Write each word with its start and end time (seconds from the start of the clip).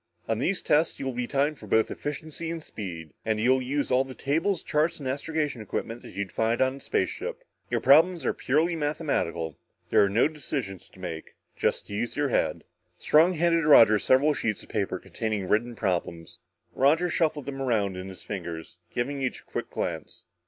"On 0.27 0.39
these 0.39 0.63
tests 0.63 0.99
you 0.99 1.05
will 1.05 1.13
be 1.13 1.27
timed 1.27 1.59
for 1.59 1.67
both 1.67 1.91
efficiency 1.91 2.49
and 2.49 2.63
speed 2.63 3.11
and 3.23 3.39
you'll 3.39 3.61
use 3.61 3.91
all 3.91 4.03
the 4.03 4.15
tables, 4.15 4.63
charts 4.63 4.97
and 4.97 5.07
astrogation 5.07 5.61
equipment 5.61 6.01
that 6.01 6.15
you'd 6.15 6.31
find 6.31 6.59
in 6.59 6.77
a 6.77 6.79
spaceship. 6.79 7.43
Your 7.69 7.81
problems 7.81 8.25
are 8.25 8.33
purely 8.33 8.75
mathematical. 8.75 9.59
There 9.91 10.03
are 10.03 10.09
no 10.09 10.27
decisions 10.27 10.89
to 10.89 10.99
make. 10.99 11.35
Just 11.55 11.91
use 11.91 12.17
your 12.17 12.29
head." 12.29 12.63
Strong 12.97 13.33
handed 13.33 13.63
Roger 13.65 13.99
several 13.99 14.33
sheets 14.33 14.63
of 14.63 14.69
paper 14.69 14.97
containing 14.97 15.47
written 15.47 15.75
problems. 15.75 16.39
Roger 16.73 17.11
shuffled 17.11 17.45
them 17.45 17.61
around 17.61 17.95
in 17.95 18.07
his 18.09 18.23
fingers, 18.23 18.77
giving 18.91 19.21
each 19.21 19.41
a 19.41 19.43
quick 19.43 19.69
glance. 19.69 20.23